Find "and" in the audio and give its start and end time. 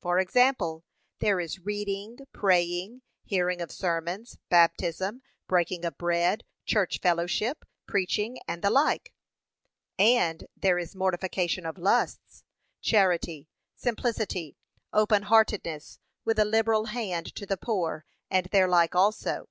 8.48-8.62, 9.98-10.46, 18.30-18.46